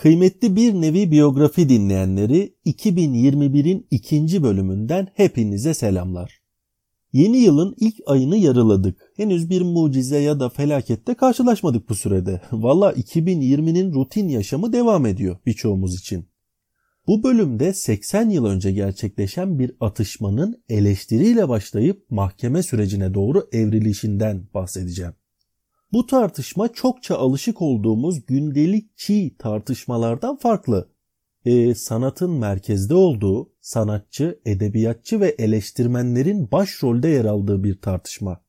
[0.00, 6.40] Kıymetli bir nevi biyografi dinleyenleri 2021'in ikinci bölümünden hepinize selamlar.
[7.12, 9.12] Yeni yılın ilk ayını yarıladık.
[9.16, 12.40] Henüz bir mucize ya da felakette karşılaşmadık bu sürede.
[12.52, 16.28] Valla 2020'nin rutin yaşamı devam ediyor birçoğumuz için.
[17.06, 25.12] Bu bölümde 80 yıl önce gerçekleşen bir atışmanın eleştiriyle başlayıp mahkeme sürecine doğru evrilişinden bahsedeceğim.
[25.92, 30.88] Bu tartışma çokça alışık olduğumuz gündelik çiğ tartışmalardan farklı.
[31.44, 38.40] E, sanatın merkezde olduğu, sanatçı, edebiyatçı ve eleştirmenlerin başrolde yer aldığı bir tartışma.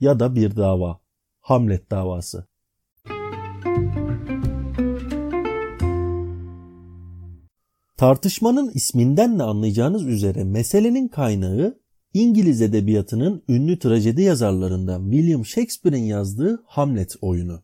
[0.00, 1.00] Ya da bir dava.
[1.40, 2.46] Hamlet davası.
[7.96, 11.80] Tartışmanın isminden de anlayacağınız üzere meselenin kaynağı
[12.16, 17.62] İngiliz edebiyatının ünlü trajedi yazarlarından William Shakespeare'in yazdığı Hamlet oyunu.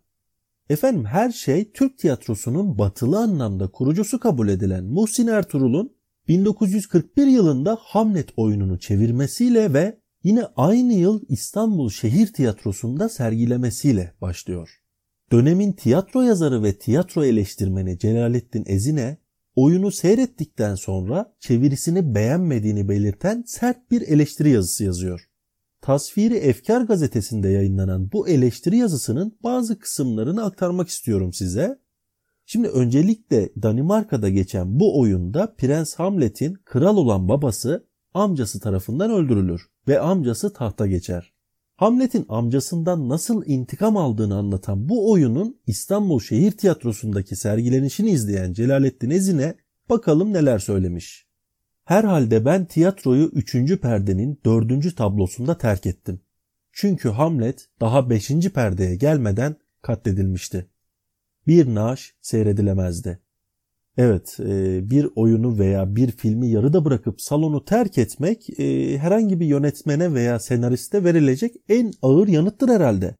[0.68, 5.92] Efendim her şey Türk tiyatrosunun batılı anlamda kurucusu kabul edilen Muhsin Ertuğrul'un
[6.28, 14.70] 1941 yılında Hamlet oyununu çevirmesiyle ve yine aynı yıl İstanbul Şehir Tiyatrosu'nda sergilemesiyle başlıyor.
[15.32, 19.16] Dönemin tiyatro yazarı ve tiyatro eleştirmeni Celalettin Ezine
[19.56, 25.28] oyunu seyrettikten sonra çevirisini beğenmediğini belirten sert bir eleştiri yazısı yazıyor.
[25.80, 31.78] Tasviri Efkar gazetesinde yayınlanan bu eleştiri yazısının bazı kısımlarını aktarmak istiyorum size.
[32.46, 40.00] Şimdi öncelikle Danimarka'da geçen bu oyunda Prens Hamlet'in kral olan babası amcası tarafından öldürülür ve
[40.00, 41.32] amcası tahta geçer.
[41.82, 49.54] Hamlet'in amcasından nasıl intikam aldığını anlatan bu oyunun İstanbul Şehir Tiyatrosu'ndaki sergilenişini izleyen Celalettin Ezine
[49.90, 51.26] bakalım neler söylemiş.
[51.84, 53.80] Herhalde ben tiyatroyu 3.
[53.80, 54.96] perdenin 4.
[54.96, 56.20] tablosunda terk ettim.
[56.72, 58.28] Çünkü Hamlet daha 5.
[58.54, 60.66] perdeye gelmeden katledilmişti.
[61.46, 63.18] Bir naaş seyredilemezdi.
[63.96, 69.46] Evet, e, bir oyunu veya bir filmi yarıda bırakıp salonu terk etmek e, herhangi bir
[69.46, 73.16] yönetmene veya senariste verilecek en ağır yanıttır herhalde.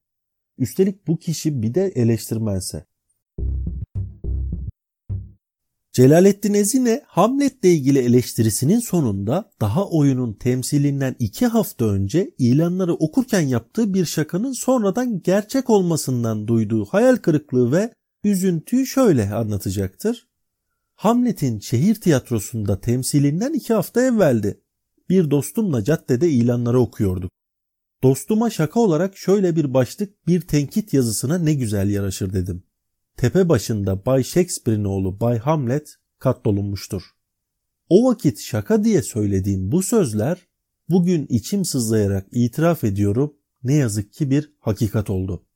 [0.59, 2.84] Üstelik bu kişi bir de eleştirmense.
[5.93, 13.94] Celalettin Ezine Hamlet'le ilgili eleştirisinin sonunda daha oyunun temsilinden iki hafta önce ilanları okurken yaptığı
[13.94, 17.94] bir şakanın sonradan gerçek olmasından duyduğu hayal kırıklığı ve
[18.25, 20.31] üzüntüyü şöyle anlatacaktır.
[21.03, 24.61] Hamlet'in şehir tiyatrosunda temsilinden iki hafta evveldi.
[25.09, 27.31] Bir dostumla caddede ilanları okuyorduk.
[28.03, 32.62] Dostuma şaka olarak şöyle bir başlık bir tenkit yazısına ne güzel yaraşır dedim.
[33.17, 37.03] Tepe başında Bay Shakespeare'in oğlu Bay Hamlet katlolunmuştur.
[37.89, 40.39] O vakit şaka diye söylediğim bu sözler
[40.89, 45.47] bugün içim sızlayarak itiraf ediyorum ne yazık ki bir hakikat oldu.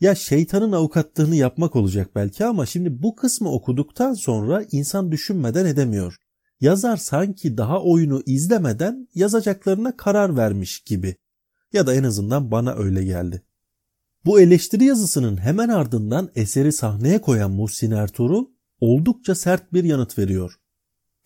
[0.00, 6.16] Ya şeytanın avukatlığını yapmak olacak belki ama şimdi bu kısmı okuduktan sonra insan düşünmeden edemiyor.
[6.60, 11.16] Yazar sanki daha oyunu izlemeden yazacaklarına karar vermiş gibi.
[11.72, 13.42] Ya da en azından bana öyle geldi.
[14.24, 18.46] Bu eleştiri yazısının hemen ardından eseri sahneye koyan Muhsin Ertuğrul
[18.80, 20.60] oldukça sert bir yanıt veriyor.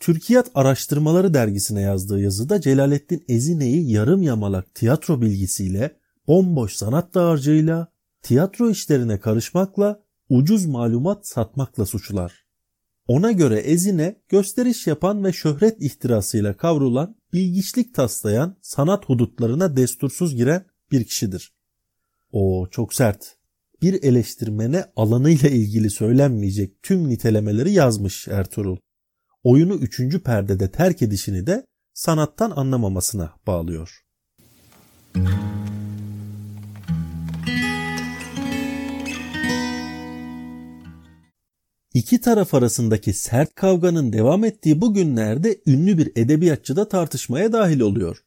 [0.00, 5.96] Türkiyat Araştırmaları dergisine yazdığı yazıda Celalettin Ezine'yi yarım yamalak tiyatro bilgisiyle,
[6.26, 7.93] bomboş sanat dağarcığıyla,
[8.24, 12.44] tiyatro işlerine karışmakla, ucuz malumat satmakla suçlar.
[13.08, 20.66] Ona göre Ezine gösteriş yapan ve şöhret ihtirasıyla kavrulan, bilgiçlik taslayan, sanat hudutlarına destursuz giren
[20.92, 21.54] bir kişidir.
[22.32, 23.36] O çok sert.
[23.82, 28.76] Bir eleştirmene alanıyla ilgili söylenmeyecek tüm nitelemeleri yazmış Ertuğrul.
[29.42, 34.04] Oyunu üçüncü perdede terk edişini de sanattan anlamamasına bağlıyor.
[41.94, 47.80] İki taraf arasındaki sert kavganın devam ettiği bu günlerde ünlü bir edebiyatçı da tartışmaya dahil
[47.80, 48.24] oluyor.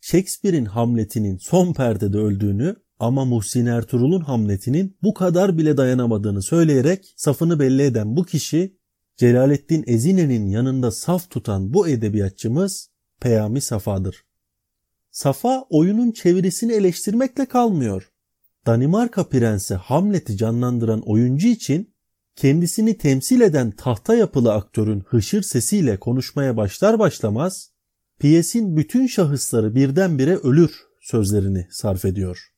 [0.00, 7.58] Shakespeare'in Hamlet'inin son perdede öldüğünü ama Muhsin Ertuğrul'un Hamlet'inin bu kadar bile dayanamadığını söyleyerek safını
[7.58, 8.76] belli eden bu kişi
[9.16, 12.90] Celalettin Ezine'nin yanında saf tutan bu edebiyatçımız
[13.20, 14.24] Peyami Safa'dır.
[15.10, 18.10] Safa oyunun çevirisini eleştirmekle kalmıyor.
[18.66, 21.93] Danimarka Prensi Hamlet'i canlandıran oyuncu için
[22.36, 27.70] kendisini temsil eden tahta yapılı aktörün hışır sesiyle konuşmaya başlar başlamaz
[28.18, 32.50] piyesin bütün şahısları birdenbire ölür sözlerini sarf ediyor.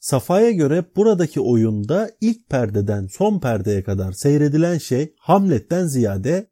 [0.00, 6.50] Safa'ya göre buradaki oyunda ilk perdeden son perdeye kadar seyredilen şey Hamlet'ten ziyade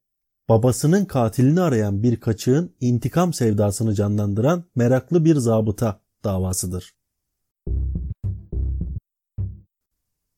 [0.48, 7.01] babasının katilini arayan bir kaçığın intikam sevdasını canlandıran meraklı bir zabıta davasıdır.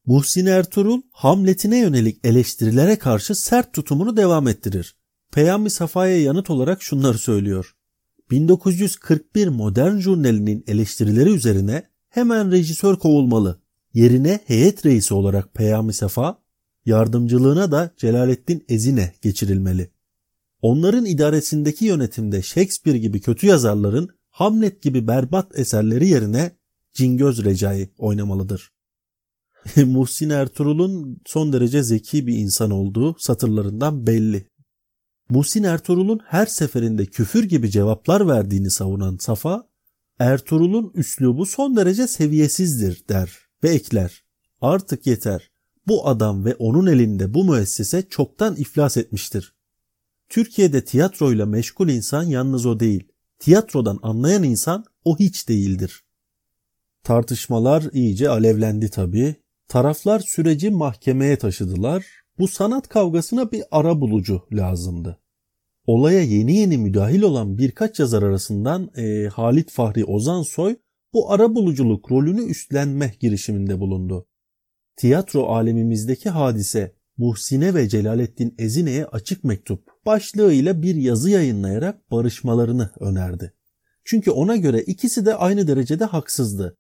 [0.07, 4.97] Muhsin Ertuğrul Hamlet'ine yönelik eleştirilere karşı sert tutumunu devam ettirir.
[5.33, 7.75] Peyami Safa'ya yanıt olarak şunları söylüyor.
[8.31, 13.61] 1941 Modern Jurnali'nin eleştirileri üzerine hemen rejisör kovulmalı.
[13.95, 16.39] Yerine heyet reisi olarak Peyami Safa,
[16.87, 19.91] yardımcılığına da Celalettin Ezine geçirilmeli.
[20.63, 26.51] Onların idaresindeki yönetimde Shakespeare gibi kötü yazarların Hamlet gibi berbat eserleri yerine
[26.93, 28.74] Cingöz Recai oynamalıdır.
[29.87, 34.49] Muhsin Ertuğrul'un son derece zeki bir insan olduğu satırlarından belli.
[35.29, 39.69] Muhsin Ertuğrul'un her seferinde küfür gibi cevaplar verdiğini savunan Safa,
[40.19, 44.25] Ertuğrul'un üslubu son derece seviyesizdir der ve ekler.
[44.61, 45.51] Artık yeter.
[45.87, 49.55] Bu adam ve onun elinde bu müessese çoktan iflas etmiştir.
[50.29, 53.09] Türkiye'de tiyatroyla meşgul insan yalnız o değil.
[53.39, 56.05] Tiyatrodan anlayan insan o hiç değildir.
[57.03, 59.44] Tartışmalar iyice alevlendi tabii.
[59.69, 62.07] Taraflar süreci mahkemeye taşıdılar.
[62.39, 65.21] Bu sanat kavgasına bir ara bulucu lazımdı.
[65.87, 70.77] Olaya yeni yeni müdahil olan birkaç yazar arasından e, Halit Fahri Ozansoy
[71.13, 74.27] bu ara buluculuk rolünü üstlenme girişiminde bulundu.
[74.97, 83.55] Tiyatro alemimizdeki hadise Muhsine ve Celalettin Ezine'ye açık mektup başlığıyla bir yazı yayınlayarak barışmalarını önerdi.
[84.05, 86.77] Çünkü ona göre ikisi de aynı derecede haksızdı.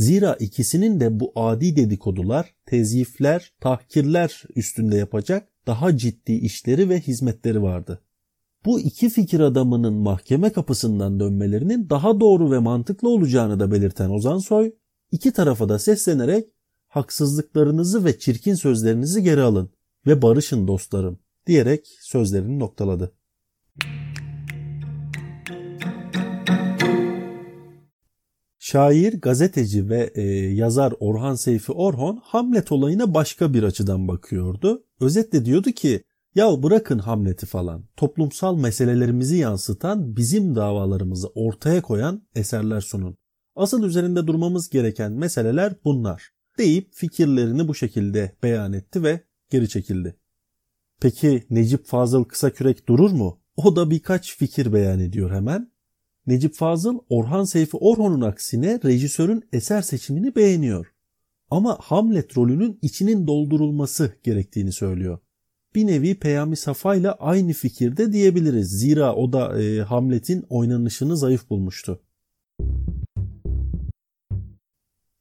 [0.00, 7.62] Zira ikisinin de bu adi dedikodular, tezyifler, tahkirler üstünde yapacak daha ciddi işleri ve hizmetleri
[7.62, 8.02] vardı.
[8.64, 14.38] Bu iki fikir adamının mahkeme kapısından dönmelerinin daha doğru ve mantıklı olacağını da belirten Ozan
[14.38, 14.72] Soy,
[15.12, 16.48] iki tarafa da seslenerek
[16.88, 19.70] haksızlıklarınızı ve çirkin sözlerinizi geri alın
[20.06, 23.12] ve barışın dostlarım diyerek sözlerini noktaladı.
[28.70, 30.22] Şair, gazeteci ve e,
[30.54, 34.84] yazar Orhan Seyfi Orhon Hamlet olayına başka bir açıdan bakıyordu.
[35.00, 36.02] Özetle diyordu ki
[36.34, 37.84] ya bırakın Hamlet'i falan.
[37.96, 43.16] Toplumsal meselelerimizi yansıtan, bizim davalarımızı ortaya koyan eserler sunun.
[43.56, 46.30] Asıl üzerinde durmamız gereken meseleler bunlar.
[46.58, 49.20] Deyip fikirlerini bu şekilde beyan etti ve
[49.50, 50.16] geri çekildi.
[51.00, 53.40] Peki Necip Fazıl Kısakürek durur mu?
[53.56, 55.72] O da birkaç fikir beyan ediyor hemen.
[56.26, 60.92] Necip Fazıl Orhan Seyfi Orhon'un aksine rejisörün eser seçimini beğeniyor.
[61.50, 65.18] Ama Hamlet rolünün içinin doldurulması gerektiğini söylüyor.
[65.74, 68.70] Bir nevi Peyami Safa ile aynı fikirde diyebiliriz.
[68.70, 72.00] Zira o da e, Hamlet'in oynanışını zayıf bulmuştu.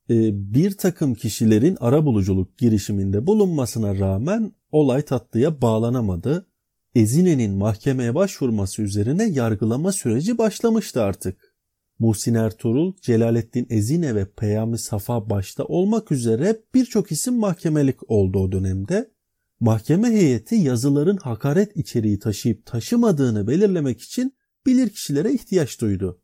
[0.09, 0.15] E,
[0.53, 6.48] bir takım kişilerin arabuluculuk girişiminde bulunmasına rağmen olay tatlıya bağlanamadı.
[6.95, 11.56] Ezine'nin mahkemeye başvurması üzerine yargılama süreci başlamıştı artık.
[12.00, 18.51] Muhsin Ertuğrul, Celalettin Ezine ve Peyami Safa başta olmak üzere birçok isim mahkemelik oldu o
[18.51, 19.12] dönemde.
[19.59, 24.35] Mahkeme heyeti yazıların hakaret içeriği taşıyıp taşımadığını belirlemek için
[24.66, 26.21] bilirkişilere ihtiyaç duydu.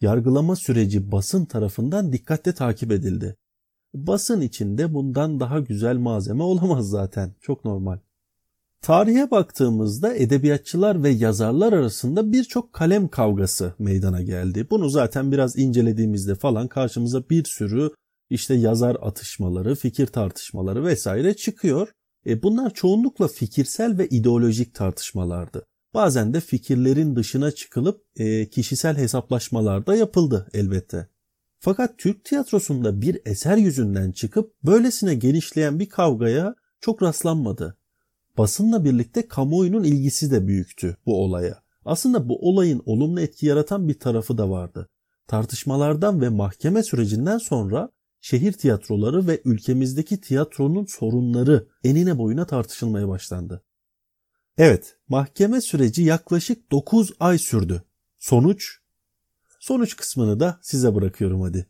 [0.00, 3.36] Yargılama süreci basın tarafından dikkatle takip edildi.
[3.94, 7.34] Basın içinde bundan daha güzel malzeme olamaz zaten.
[7.40, 7.98] Çok normal.
[8.82, 14.66] Tarihe baktığımızda edebiyatçılar ve yazarlar arasında birçok kalem kavgası meydana geldi.
[14.70, 17.90] Bunu zaten biraz incelediğimizde falan karşımıza bir sürü
[18.30, 21.88] işte yazar atışmaları, fikir tartışmaları vesaire çıkıyor.
[22.26, 25.66] E bunlar çoğunlukla fikirsel ve ideolojik tartışmalardı.
[25.94, 31.08] Bazen de fikirlerin dışına çıkılıp e, kişisel hesaplaşmalar da yapıldı elbette.
[31.58, 37.76] Fakat Türk tiyatrosunda bir eser yüzünden çıkıp böylesine genişleyen bir kavgaya çok rastlanmadı.
[38.38, 41.62] Basınla birlikte kamuoyunun ilgisi de büyüktü bu olaya.
[41.84, 44.88] Aslında bu olayın olumlu etki yaratan bir tarafı da vardı.
[45.26, 47.90] Tartışmalardan ve mahkeme sürecinden sonra
[48.20, 53.62] şehir tiyatroları ve ülkemizdeki tiyatronun sorunları enine boyuna tartışılmaya başlandı.
[54.58, 57.82] Evet, mahkeme süreci yaklaşık 9 ay sürdü.
[58.18, 58.78] Sonuç?
[59.60, 61.66] Sonuç kısmını da size bırakıyorum hadi.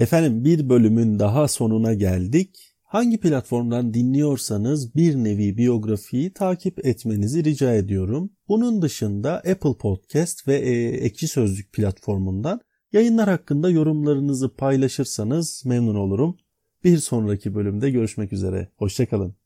[0.00, 2.72] Efendim bir bölümün daha sonuna geldik.
[2.82, 8.30] Hangi platformdan dinliyorsanız bir nevi biyografiyi takip etmenizi rica ediyorum.
[8.48, 12.60] Bunun dışında Apple Podcast ve e, Ekşi Sözlük platformundan
[12.92, 16.36] yayınlar hakkında yorumlarınızı paylaşırsanız memnun olurum.
[16.84, 18.68] Bir sonraki bölümde görüşmek üzere.
[18.76, 19.45] Hoşçakalın.